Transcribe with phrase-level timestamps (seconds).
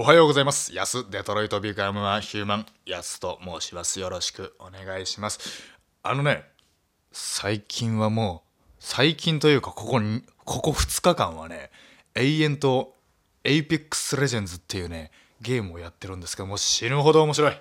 [0.00, 0.72] おはようございます。
[0.76, 3.98] ヤス、デトロイトビカムはヒューマン、ヤスと申します。
[3.98, 5.40] よろしくお願いします。
[6.04, 6.44] あのね、
[7.10, 11.72] 最近はもう、最近というか、ここに、ここ2日間はね、
[12.14, 12.94] 永遠と
[13.42, 17.60] Apex Legends っていうね、ゲームをやってるんですけども、死ぬほど面白い。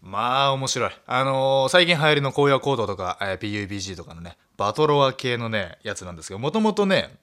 [0.00, 0.90] まあ面白い。
[1.06, 7.18] あのー最近流行りの荒野行動とか、えー PUBG とかのね、バトロワ系のね、やつなんですけど、もともとね、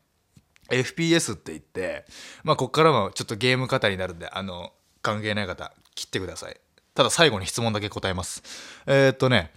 [0.70, 2.06] FPS って言って、
[2.44, 4.72] まあ、こっからはちょっとゲーム語りになるんで、あの、
[5.02, 6.58] 関係ない方、切ってください。
[6.96, 8.44] ただ最後に質問だけ答えます。
[8.86, 9.52] えー、っとね、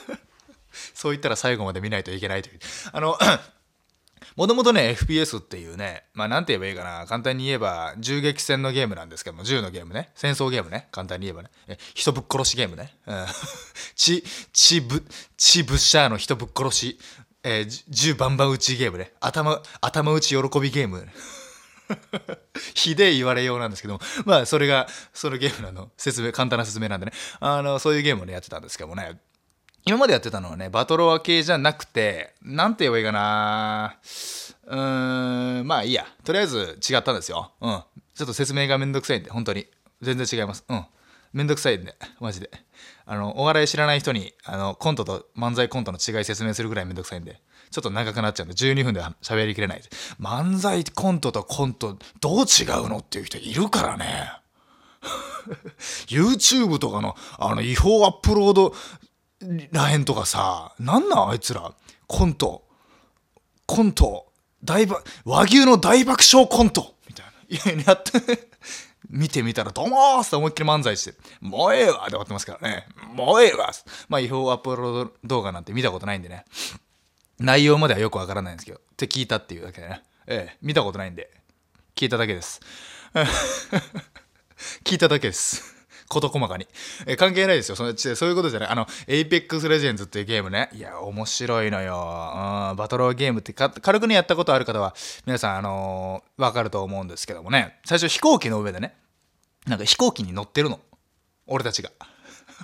[0.94, 2.58] そう言ったら最後まで見ないといけないという。
[2.92, 3.18] あの、
[4.36, 13.26] もともとね、FPS っていうね、まあなんて言えばいいかな、簡単に言えば、銃撃戦のゲームなんですけども、銃のゲームね、戦争ゲームね、簡単に言えばね、え人ぶっ殺しゲームね、うん、
[13.94, 15.04] 血、血ぶ、
[15.36, 16.98] 血ぶっしゃーの人ぶっ殺し、
[17.44, 21.06] えー銃バンバン撃ちゲームね、頭、頭打ち喜びゲーム。
[22.74, 29.20] ひでえ言われようなんですけども、まあそれが、そのゲームの、説明、簡単な説明なんでね、あの、そういうゲームをね、やってたんですけどもね、
[29.84, 33.96] 今までやってたのはね、バトロワ系じゃなくて、なんて言えばいいかな
[34.66, 36.06] うーん、まあいいや。
[36.24, 37.52] とりあえず違ったんですよ。
[37.60, 37.82] うん。
[38.14, 39.66] ちょっと説明がめんどくさいんで、本当に。
[40.00, 40.64] 全然違います。
[40.66, 40.86] うん。
[41.34, 42.48] めんどくさいんで、マジで。
[43.06, 49.82] あの、お笑い知らない人に、あの、コントと漫才コントの違い説明するぐらいめんどくさいんで、ちょっと長くなっちゃうんで、12分では喋りきれない。
[50.20, 54.32] 漫才コントとコント、どう違うのっていう人いるからね。
[56.06, 58.72] YouTube とかの、あの、違法アップロード
[59.72, 61.74] らへんとかさ、なんなんあいつら。
[62.06, 62.64] コント。
[63.66, 64.32] コント。
[64.62, 64.86] 大、
[65.24, 67.74] 和牛の大爆笑コントみたいな。
[67.74, 68.53] いや、やって、
[69.10, 72.86] 見てみたら、どうもーって思いっきり漫才して、もうええわって終わってますからね。
[73.12, 73.70] もうええわ
[74.08, 76.44] まあ、違法アップロード動画なんて見たことないんでね。
[77.38, 80.02] 内容まではよくわからないんですけど、って聞いたっていうだけでね。
[80.26, 81.30] ええ、見たことないんで、
[81.94, 82.60] 聞いただけです。
[84.84, 85.83] 聞いただけです。
[86.08, 86.66] 事細かに。
[87.06, 87.76] え関係ないですよ。
[87.76, 88.68] そのちそういうことじゃない。
[88.68, 90.70] あの、Apex Legends っていうゲームね。
[90.72, 91.94] いや、面白いのよ。
[92.70, 94.94] うん、バトルゲームって軽くね、やったことある方は、
[95.26, 97.78] 皆さん、あのーわかると思うんですけどもね。
[97.84, 98.94] 最初飛行機の上でね、
[99.66, 100.80] なんか飛行機に乗ってるの。
[101.46, 101.90] 俺たちが。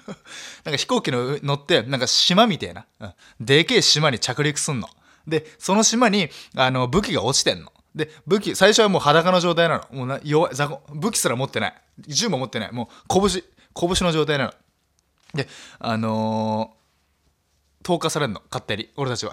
[0.64, 4.88] なんか飛行機の乗って、なんか島みたいな、うん、でけえ島に着陸すんの。
[5.26, 7.72] で、その島に、あの、武器が落ちてんの。
[7.94, 9.96] で、武器、最初はもう裸の状態なの。
[9.96, 11.74] もうな弱い、雑魚、武器すら持ってない。
[12.06, 12.72] 銃も持ってない。
[12.72, 13.42] もう拳、
[13.74, 14.54] 拳の状態なの。
[15.34, 16.80] で、あのー
[17.82, 19.32] 投下されるの、勝手に、俺たちは。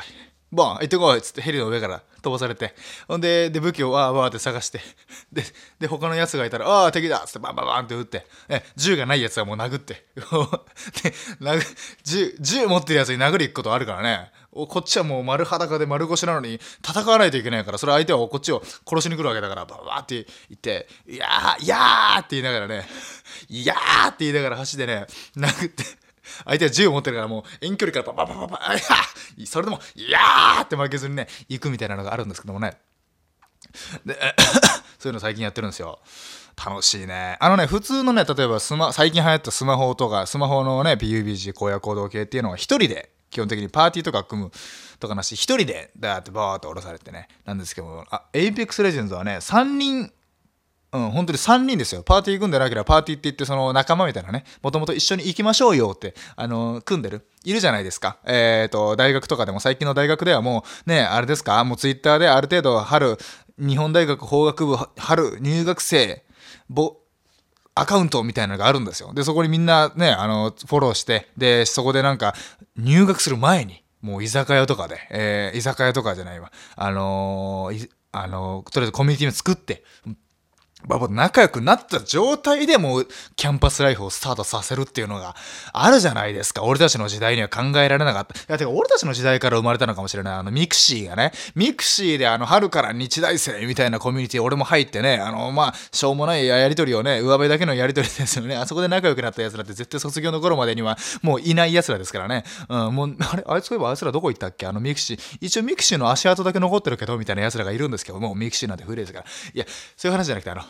[0.50, 2.74] ボン行ってこいっつってヘリの上から飛ばされて。
[3.08, 4.80] ほんで、で武器をわーわーって探して。
[5.32, 5.44] で、
[5.78, 8.26] で他のやつがいたら、ああ、敵だっつってバンバンバンって撃って。
[8.48, 10.06] え銃がないやつはもう殴って。
[10.16, 10.22] で、
[11.42, 11.62] 殴
[12.04, 14.32] 銃、銃持ってるやつに殴り行くことあるからね。
[14.66, 22.88] こっちはもう丸裸で丸腰なのに戦わないといけないから、それ相手はこっちを殺しに来るわけだから、ババって言って、いやー、いやーって言いながらね、
[23.50, 25.84] いやーって言いながら橋でね、殴って、
[26.46, 28.80] 相手は銃を持ってるからもう遠距離からババババババい
[29.42, 32.78] やそれでも「いやー!」って負けずにね行くみたいなのがあるんですけどもね
[34.06, 34.36] で
[35.00, 36.00] そういうの最近やってるんですよ
[36.64, 44.52] 楽しいねあのね普通のね例えばスマ最近流行ったスマホとかスマホのね PUBG 荒野行動系っていうのは一人で基本的にパーティーとか組む
[45.00, 50.12] とかなし一人でダーってバーって下ろされてねなんですけどもあ Apex Legends はね3人
[50.94, 52.02] うん、本当に3人ですよ。
[52.02, 57.28] パーティー組んでなければ、パーティーって言って、その仲間みたいなね、もともと一緒に行きましょうよって、あのー組んでる。
[57.44, 58.18] いるじゃないですか。
[58.26, 63.18] えっ、と、大学とかでも、最近の大学ではもう、ね、あれですか、もうツイッターである程度、春、
[63.60, 66.24] 日本大学法学部、春、入学生、
[66.70, 66.96] ぼ、
[67.80, 69.14] アカウントみたいなのがあるんですよ。
[69.14, 72.34] で、そこにみんなね、あの、フォローして、で、そこでなんか、
[72.78, 76.52] 入学する前に、もう居酒屋とかで、えー居酒屋とかじゃないわ。
[76.76, 79.84] あのーあのーとりあえずコミュニティを作って、
[80.86, 85.36] ババ仲良くなった状態でもうキャンパスライフをスタートさせるっていうのが
[85.74, 86.64] あるじゃないですか。
[86.64, 88.40] 俺たちの時代には考えられなかった。
[88.40, 90.34] いや、てか俺たちの時代から生まれたのかもしれない。
[90.36, 98.56] あの、ミクシーがね、ミクシーであの、春から日大生みたいなコミュニティ俺も入ってね、あの、まあ、しょうもないやりとりをね、上辺だけのやりとりですよね。
[98.56, 102.44] あそこで仲良くなった奴らって絶対卒業の頃までにはもういない奴らですからね。
[102.70, 104.68] うん、もう、あれ、あいつそういえばあいつらどこ行ったっけ？
[104.68, 105.38] あの、ミクシー。
[105.42, 109.26] 一応ミクシーの足跡だけ残ってるけど、みたいな奴らがいるんですけどもう、ミクシーなんて古いですから。
[109.54, 109.66] いや、
[109.98, 110.62] そういう話じゃなくて、あの、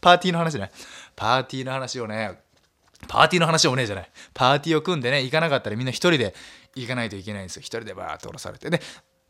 [0.00, 0.70] パーティーの話じゃない。
[1.16, 2.40] パーティーの話をね、
[3.08, 4.10] パーティーの話をねえじゃない。
[4.32, 6.34] パーティーを組んでね、行かなかったらみんな一人で
[6.74, 7.60] 行かないといけないんですよ。
[7.60, 8.70] 一人でバーッと降ろされて。
[8.70, 8.80] で、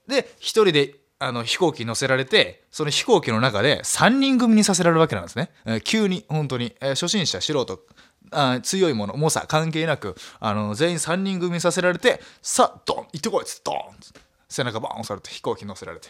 [0.07, 5.51] で、一人であの飛行機に乗せられて、その飛行機の中で3人組にさせられるわけなんですね。
[5.65, 7.81] えー急に、本当に、えー初心者、素人、
[8.31, 13.77] あ強いもの、猛者関係なく、あの全員3人組にさせられて、さあ、ドン行ってこいっつ、ドン
[14.49, 16.09] 背中バーン押されて飛行機乗せられて。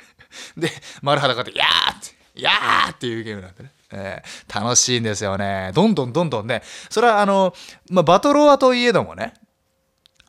[0.56, 0.70] で、
[1.02, 2.21] 丸裸で、やーって。
[2.34, 3.72] やーっていうゲームなんでね。
[3.94, 5.70] えー、楽しいんですよね。
[5.74, 7.52] どんどんどんどんね、それはあの、
[7.90, 9.34] まあ、バトロワといえどもね、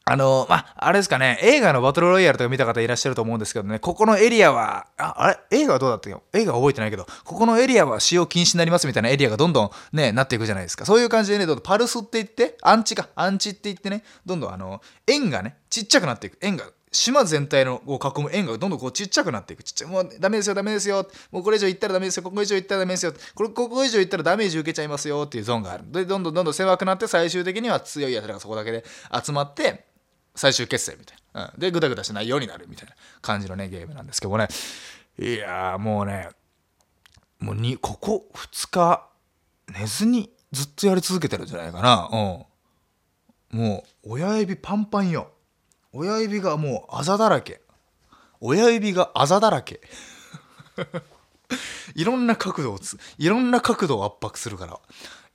[0.04, 5.62] あの、まあ、あれですかね、映画のバトルロイヤルとか見た方いらっしゃると思うんですけどね、ここのエリアは、ああれ？
[5.62, 10.84] 映画はどうだったよ映画覚えてないけど、ここのエリアは使用禁止になりますみたいなエリアがどんどんね、なっていくじゃないですか。
[10.86, 16.38] そういう感じでね、どんどんパルスって言って、アンチか、アンチって言ってね、どんどんあの、円がね、ちっちゃくなっていく。
[16.42, 19.64] 円が島全体のを囲む円がどんどんこうちっちゃくなっていく。
[19.64, 21.06] ちっちゃもうダメですよ、ダメですよ。
[21.32, 22.24] もうこれ以上行ったらダメですよ。
[22.24, 23.14] ここ以上行ったらダメですよ。
[23.34, 25.92] これここ以上行ったらダメージ受けちゃいますよっていうゾーンがある。
[25.92, 29.86] で、どんどんどんどん狭くなって最終的には強い奴らがそこだけで集まって、
[30.36, 31.52] 最終決戦みたいな。
[31.54, 34.48] うん、で、ぐだぐだしないようになるみたいな感じのね、ゲームなんですけどもね。
[35.20, 36.30] いやー、もうね、
[37.40, 39.08] もうに、ここ2日、
[39.68, 42.10] 寝ずにずっとやり続けてるんじゃないかな。
[42.12, 43.60] うん。
[43.60, 45.33] もう、親指パンパンよ。
[45.94, 47.62] 親指がもうあざだらけ。
[48.42, 49.80] 親指があざだらけ。
[51.96, 54.80] いろんな角度をつ、いろんな角度を圧迫するから。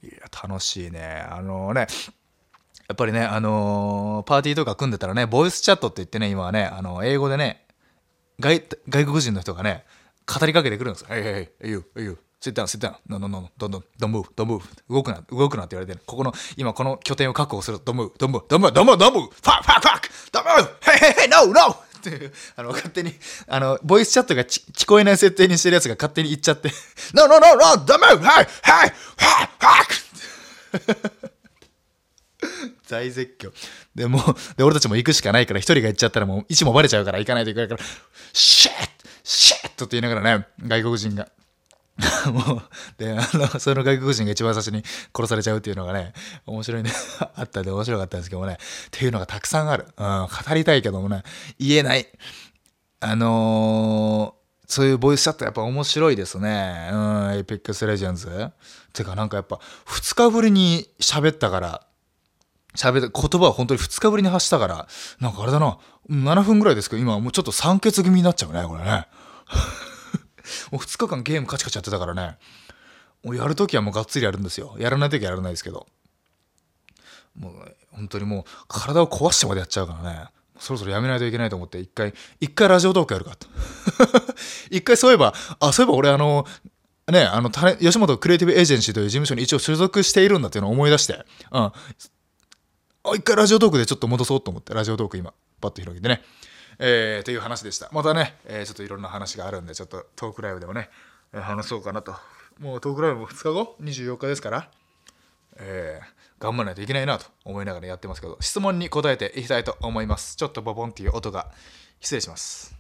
[0.02, 1.26] いや、楽しいね。
[1.30, 1.86] あのね、
[2.88, 7.66] やっぱりね、あのー、パーティーとか組んでたらね、ボイスチャットって言ってね、今はね、あの英語でね
[8.40, 9.84] 外、外国人の人がね、
[10.26, 11.08] 語りかけてくるんですよ。
[11.10, 12.16] はいはいはい、いいよ、いいよ。
[12.40, 12.94] Sit down, sit down.
[13.08, 14.62] No, no, no, don't, don't, don't move, don't move.
[14.88, 17.78] 動くな、動くなって言われてる、ここの、今この拠点を確保する。
[17.78, 20.98] don't move, don't move, don't move, don't move, don't move, fuck, fuck, fuck, don't move, hey,
[20.98, 21.70] hey, hey, no, no!
[21.98, 23.12] っていう、あの、勝手に、
[23.48, 26.70] あの、ボイスチャットがち聞こえない設定にしてるやつが勝手に言っちゃって、
[27.12, 31.28] no, no, no, no, don't move, hey, hey, fuck, fuck!
[32.88, 33.52] 大絶叫。
[33.94, 34.22] で、も
[34.56, 37.80] で、俺たちも行くしかないから、一人が行っちゃったらもう位置もバレちゃうから行かないといけないから、
[38.32, 38.88] シェッ
[39.24, 41.28] シェットって言いながらね、外国人が。
[42.30, 42.62] もう、
[42.96, 44.84] で、あの、その外国人が一番最初に
[45.14, 46.12] 殺されちゃうっていうのがね、
[46.46, 46.92] 面白いね、
[47.34, 48.56] あったんで面白かったんですけどもね、っ
[48.90, 49.86] ていうのがたくさんある。
[49.96, 51.22] うん、語りたいけどもね、
[51.58, 52.06] 言えない。
[53.00, 56.90] あのー、そういうボイスチャットやっぱ面白いですね。
[56.92, 58.50] うん、エイペックスレジェンズ。
[58.92, 61.86] てかなんかやっぱ2日ぶりに喋ったから、
[62.76, 64.88] 喋る、言葉は本当に2日ぶりに発したから、
[65.20, 65.78] なんかあれだな、
[66.10, 69.06] 7分ぐらいですけど、今もうちょっと酸欠気味になっちゃうね、これね。
[70.70, 72.36] もう2日間ゲームカチカチやってたからね。
[73.22, 74.76] もうやるときはもうがっつりやるんですよ。
[74.78, 75.86] やらないときはやらないですけど。
[77.36, 80.26] もう、本当にもう体を壊してまでやっちゃうからね。
[80.58, 83.46] そろそろやめないといけないと思って、一回、一回ラジオトークやるかと。
[84.70, 86.46] 一回そういえば、あ、そういえば俺あの、
[87.10, 91.60] ね、あの、吉本クリエイティブエージェンシーという事務所に一応所属しているんだっていうのを思い出して、うん。
[91.60, 91.72] あ、
[93.14, 96.22] 一回ラジオトークでちょっと戻そうと思って、ラジオトーク今、パッと広げてね。
[96.78, 97.88] えー、という話でした。
[97.92, 100.90] またね、えー、ちょっといろんな話があるんで、ちょっとトークライブでもね、
[101.32, 102.14] 話そうかなと。
[102.60, 104.70] もうトークライブも2日後 ?24 日ですから、
[105.56, 110.36] えー、頑張らないといけないなと思いながらやってますけど、質問に答えていきたいと思います。
[110.36, 111.50] ちょっとボボンっていう音が、
[112.00, 112.76] 失礼します。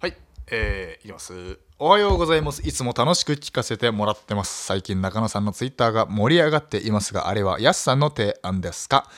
[0.00, 0.16] はい、
[0.48, 1.58] えー、いきます。
[1.78, 2.62] おはようございます。
[2.66, 4.64] いつも楽しく聞かせてもらってます。
[4.64, 9.08] 最近中野さんのツイッターが盛り上がっていますが、あれはやすさんの提案ですか？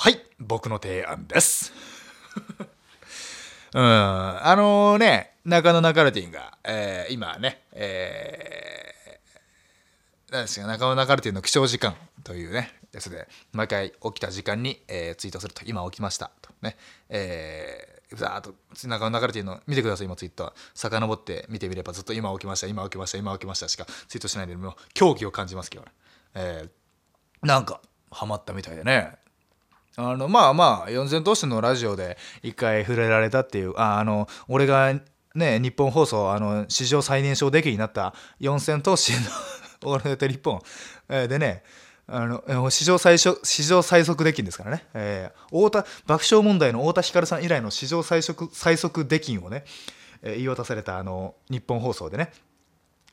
[0.00, 1.72] はい、僕の提案です。
[3.74, 16.76] うん、あのー、ね、中野ナカルティンが、えー、今ね、えー、なんですか、中野ナカルティンの起床時間というね、やつで、毎回起きた時間に、えー、ツイートすると、今起きましたとね、
[17.08, 18.54] えーざーっと
[18.86, 20.52] 中野流れてるの見てください今ツイッター。
[20.74, 25.92] 遡って見てみればずっと今起きました今起きました今起きましたしかツイートしないでもう狂気を感じますけどね、
[26.34, 29.18] えー、なんかハマったみたいでね。
[29.96, 34.94] あのまあまあ四千頭身のラジオで一回触れられたっていうああの俺が
[35.34, 39.14] ね日本放送あの史上最年少出来になった四千頭身
[39.84, 40.60] の「オールナイト日本」
[41.28, 41.62] でね
[42.10, 49.64] あの史上最初史上最速出禁ですからね、えー、太田爆笑問題の太田光さん以来の史上最速最速出禁をね、
[50.22, 52.32] えー、言い渡されたあの日本放送でね。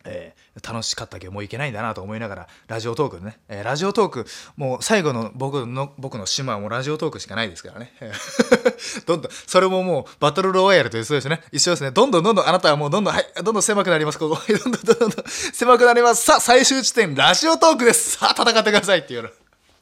[0.05, 7.93] えー、楽しかったけどもういけないんだなと思いながらラジオトークね、えー、ラジオトークもう最後の僕の僕の島はもうラジオトークしかないですからね。
[9.05, 11.41] どんどんそれももうバトルロワイヤルというそうですね。
[11.51, 11.91] 一緒ですね。
[11.91, 14.19] どんどんどんどんあなたはもうどんどんはいどんどん狭くなります。
[14.19, 16.23] ここ どんどんどんどんどん狭くなります。
[16.23, 18.11] さあ最終地点ラジオトークです。
[18.17, 19.29] さあ戦ってくださいっていうの。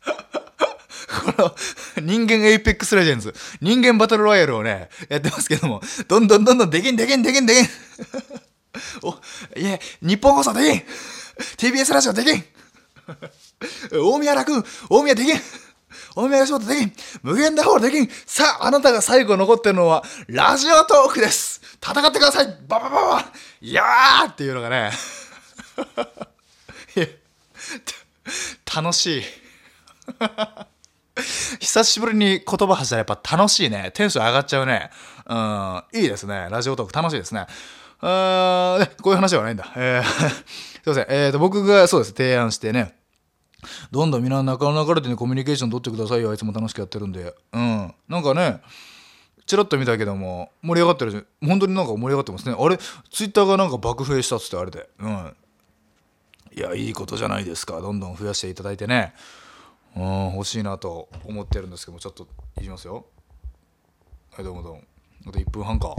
[1.36, 1.56] この
[2.02, 7.70] 人間エイペックスレジェンズ人間バトルロワイヤルをねやってますけどもどんどんどんどんできんできんできんできん。
[9.02, 9.12] お、
[9.60, 12.44] いえ、日本放送できん !TBS ラジオできん
[13.92, 15.40] 大宮楽、大宮できん
[16.16, 23.26] 大宮吉本できん無限大ホールできんさあ、あなたが最後残ってるのは、ラジオトークです戦ってくださいババババ
[23.62, 24.92] いやーっていうのがね
[28.76, 29.24] 楽しい
[31.60, 33.92] 久しぶりに言葉発したらやっぱ楽しいね。
[33.94, 34.90] テンション上がっちゃうね。
[35.28, 36.48] うん、いいですね。
[36.50, 37.46] ラジオトーク楽しいですね。
[38.06, 39.72] あこういう話はないんだ。
[39.78, 40.04] えー、
[40.84, 41.06] すいません。
[41.10, 42.12] えーと、僕がそうです。
[42.12, 42.98] 提案してね。
[43.92, 46.32] どんどんみんな仲の流れでね、コミュニケーション取ってくださいよ。
[46.32, 47.34] あいつも楽しくやってるんで。
[47.54, 47.96] うん。
[48.10, 48.62] なんかね、
[49.46, 51.28] チラッと見たけども、盛り上がってる。
[51.42, 52.56] 本当になんか盛り上がってますね。
[52.60, 52.78] あれ、
[53.10, 54.90] ツイッターがなんか爆増えしたっつってあれで。
[55.00, 55.36] うん。
[56.56, 57.80] いや、いいことじゃないですか。
[57.80, 59.14] どんどん増やしていただいてね。
[59.96, 62.28] うん、欲しいなと思ってるんですけども、ちょっと
[62.60, 63.06] いきますよ。
[64.32, 64.82] はい、どうもどうも。
[65.28, 65.96] あと1分半か。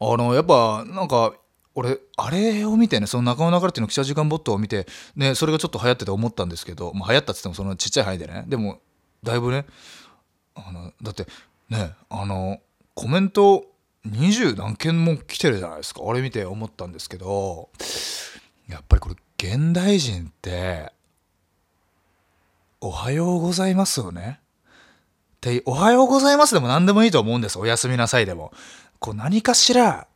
[0.00, 1.34] あの、やっぱ、なんか、
[1.74, 8.80] 俺、あれを見てね、その中野流れていうの記者時間ボットを見て、ね、それがちょっと流行ってて思ったんですけど、まあ、流行ったっつってもそのちっちゃい範囲でね、でも、
[9.22, 9.64] だいぶね、
[10.54, 11.26] あの、だって、
[11.68, 12.58] ね、あの、
[12.94, 13.64] コメント
[14.04, 16.00] 二十何件も来てるじゃないですか。
[16.04, 17.68] あれ見て思ったんですけど、
[18.68, 20.92] やっぱりこれ、現代人って、
[22.80, 24.40] おはようございますよね。
[25.36, 27.58] って、おはようございますでも何でもいいと思うんです。
[27.58, 28.52] おやすみなさいでも。
[28.98, 30.06] こう何かしら、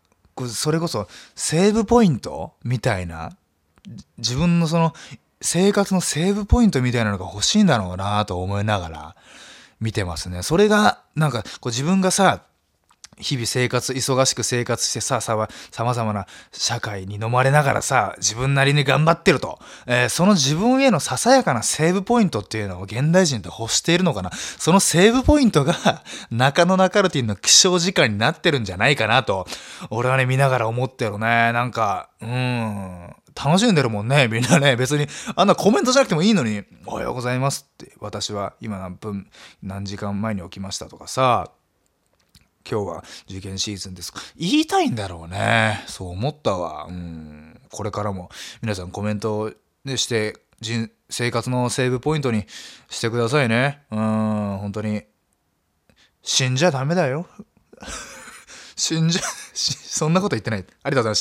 [0.49, 3.37] それこそセーブポイントみたいな、
[4.19, 4.95] 自分のその
[5.41, 9.17] 生活のセーブポイントみたいなのが欲しいんだろうなと思いながら
[9.81, 10.43] 見てますね。
[10.43, 12.43] それがなんかこう自分がさ、
[13.19, 19.59] 日々生活、忙しく生活してさ、さまざまな社会に飲まれながらさ、自分なりに頑張ってると。
[19.87, 24.31] えー、その自分へのささやかなセーブポイントっていうのを現代人って欲しているのかな。
[24.33, 25.75] そのセーブポイントが
[26.31, 29.47] 中野ナカルティンの起床時間になってるんじゃないかなと、
[29.91, 31.53] 俺はね、見ながら思ってるね。
[31.53, 33.15] なんか、うん。
[33.35, 34.77] 楽しんでるもんね、みんなね。
[34.77, 39.27] 別に、あんなコメントじゃなくてもいいのに、おはようございますって、私は今何分、
[39.63, 41.51] 何時間前に起きましたとかさ、
[42.69, 44.13] 今日は受験シーズンです。
[44.37, 45.83] 言いたいんだろうね。
[45.87, 46.87] そう思ったわ。
[46.89, 47.61] うん。
[47.71, 49.53] これからも皆さんコメント
[49.85, 52.45] で、して、人生活のセーブポイントに
[52.89, 53.83] してくださいね。
[53.91, 55.03] うん、本当に。
[56.23, 57.27] 死んじゃダメだよ。
[58.77, 59.23] 死んじゃ、
[59.55, 60.61] そんなこと言ってない。
[60.61, 61.21] ありがとうございました。